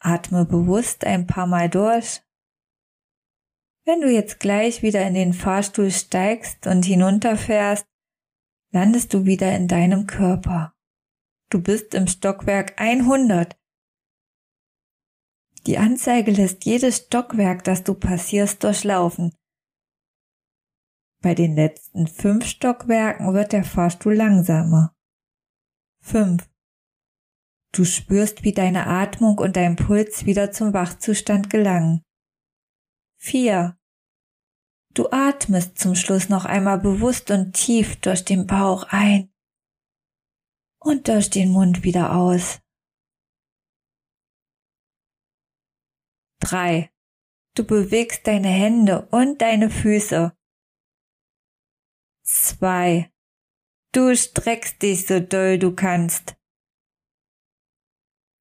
Atme 0.00 0.44
bewusst 0.44 1.04
ein 1.04 1.26
paar 1.26 1.46
Mal 1.46 1.68
durch. 1.68 2.22
Wenn 3.84 4.00
du 4.02 4.12
jetzt 4.12 4.38
gleich 4.38 4.82
wieder 4.82 5.06
in 5.06 5.14
den 5.14 5.32
Fahrstuhl 5.32 5.90
steigst 5.90 6.66
und 6.66 6.84
hinunterfährst, 6.84 7.86
landest 8.70 9.14
du 9.14 9.24
wieder 9.24 9.54
in 9.56 9.66
deinem 9.66 10.06
Körper. 10.06 10.74
Du 11.50 11.62
bist 11.62 11.94
im 11.94 12.06
Stockwerk 12.06 12.78
100. 12.78 13.56
Die 15.66 15.78
Anzeige 15.78 16.30
lässt 16.30 16.64
jedes 16.64 16.98
Stockwerk, 16.98 17.64
das 17.64 17.84
du 17.84 17.94
passierst, 17.94 18.62
durchlaufen. 18.64 19.34
Bei 21.20 21.34
den 21.34 21.56
letzten 21.56 22.06
fünf 22.06 22.46
Stockwerken 22.46 23.34
wird 23.34 23.52
der 23.52 23.64
Fahrstuhl 23.64 24.14
langsamer. 24.14 24.94
Fünf. 26.00 26.48
Du 27.72 27.84
spürst, 27.84 28.44
wie 28.44 28.52
deine 28.52 28.86
Atmung 28.86 29.38
und 29.38 29.56
dein 29.56 29.76
Puls 29.76 30.24
wieder 30.24 30.52
zum 30.52 30.72
Wachzustand 30.72 31.50
gelangen. 31.50 32.02
Vier. 33.18 33.76
Du 34.94 35.10
atmest 35.10 35.78
zum 35.78 35.94
Schluss 35.94 36.28
noch 36.28 36.44
einmal 36.44 36.78
bewusst 36.78 37.30
und 37.30 37.52
tief 37.52 37.96
durch 37.96 38.24
den 38.24 38.46
Bauch 38.46 38.84
ein 38.90 39.30
und 40.80 41.08
durch 41.08 41.30
den 41.30 41.50
Mund 41.50 41.82
wieder 41.82 42.14
aus. 42.16 42.60
Drei. 46.40 46.90
Du 47.54 47.64
bewegst 47.64 48.26
deine 48.26 48.48
Hände 48.48 49.08
und 49.10 49.40
deine 49.42 49.70
Füße. 49.70 50.36
Zwei. 52.22 53.10
Du 53.92 54.14
streckst 54.14 54.82
dich 54.82 55.06
so 55.06 55.18
doll 55.18 55.58
du 55.58 55.74
kannst. 55.74 56.36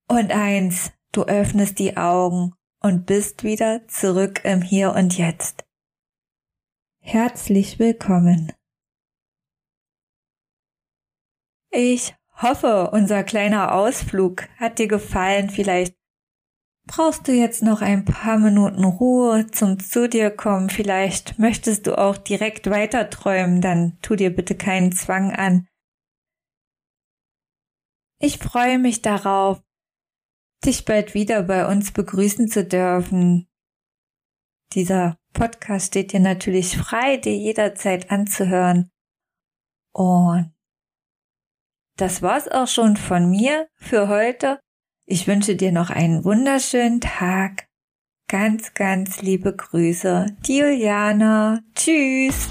Und 0.07 0.31
eins. 0.31 0.91
Du 1.11 1.23
öffnest 1.23 1.79
die 1.79 1.97
Augen 1.97 2.53
und 2.79 3.05
bist 3.05 3.43
wieder 3.43 3.87
zurück 3.87 4.41
im 4.43 4.61
Hier 4.61 4.93
und 4.93 5.17
Jetzt. 5.17 5.65
Herzlich 6.99 7.79
willkommen. 7.79 8.53
Ich 11.71 12.15
hoffe, 12.41 12.91
unser 12.91 13.23
kleiner 13.23 13.73
Ausflug 13.73 14.47
hat 14.57 14.79
dir 14.79 14.87
gefallen. 14.87 15.49
Vielleicht 15.49 15.95
brauchst 16.87 17.27
du 17.27 17.33
jetzt 17.33 17.61
noch 17.61 17.81
ein 17.81 18.05
paar 18.05 18.39
Minuten 18.39 18.83
Ruhe 18.83 19.47
zum 19.47 19.79
zu 19.79 20.09
dir 20.09 20.31
kommen. 20.31 20.69
Vielleicht 20.69 21.37
möchtest 21.37 21.85
du 21.85 21.97
auch 21.97 22.17
direkt 22.17 22.69
weiter 22.69 23.09
träumen. 23.09 23.61
Dann 23.61 23.97
tu 24.01 24.15
dir 24.15 24.35
bitte 24.35 24.55
keinen 24.55 24.91
Zwang 24.91 25.31
an. 25.31 25.67
Ich 28.19 28.39
freue 28.39 28.79
mich 28.79 29.01
darauf, 29.03 29.61
dich 30.65 30.85
bald 30.85 31.13
wieder 31.13 31.43
bei 31.43 31.67
uns 31.67 31.91
begrüßen 31.91 32.47
zu 32.47 32.65
dürfen. 32.65 33.47
Dieser 34.73 35.17
Podcast 35.33 35.87
steht 35.87 36.13
dir 36.13 36.19
natürlich 36.19 36.77
frei, 36.77 37.17
dir 37.17 37.35
jederzeit 37.35 38.09
anzuhören. 38.09 38.89
Und 39.93 40.53
das 41.97 42.21
war's 42.21 42.47
auch 42.47 42.67
schon 42.67 42.97
von 42.97 43.29
mir 43.29 43.67
für 43.75 44.07
heute. 44.07 44.59
Ich 45.09 45.25
wünsche 45.25 45.55
dir 45.55 45.71
noch 45.71 45.89
einen 45.89 46.25
wunderschönen 46.25 46.99
Tag. 46.99 47.67
Ganz, 48.27 48.73
ganz 48.73 49.21
liebe 49.21 49.55
Grüße. 49.55 50.35
Die 50.45 50.57
Juliana. 50.57 51.61
Tschüss. 51.75 52.49